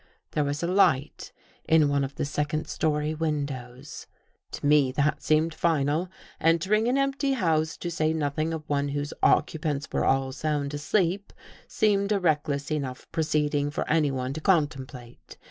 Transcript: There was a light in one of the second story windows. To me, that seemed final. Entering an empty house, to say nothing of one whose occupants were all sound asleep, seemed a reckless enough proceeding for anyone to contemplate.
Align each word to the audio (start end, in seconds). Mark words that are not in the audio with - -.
There 0.31 0.43
was 0.43 0.63
a 0.63 0.67
light 0.67 1.31
in 1.69 1.87
one 1.87 2.03
of 2.03 2.15
the 2.15 2.25
second 2.25 2.67
story 2.67 3.13
windows. 3.13 4.07
To 4.53 4.65
me, 4.65 4.91
that 4.93 5.21
seemed 5.21 5.53
final. 5.53 6.09
Entering 6.39 6.87
an 6.87 6.97
empty 6.97 7.33
house, 7.33 7.77
to 7.77 7.91
say 7.91 8.11
nothing 8.11 8.51
of 8.51 8.67
one 8.67 8.87
whose 8.87 9.13
occupants 9.21 9.87
were 9.91 10.03
all 10.03 10.31
sound 10.31 10.73
asleep, 10.73 11.31
seemed 11.67 12.11
a 12.11 12.19
reckless 12.19 12.71
enough 12.71 13.05
proceeding 13.11 13.69
for 13.69 13.87
anyone 13.87 14.33
to 14.33 14.41
contemplate. 14.41 15.37